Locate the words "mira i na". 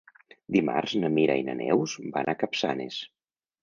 1.19-1.57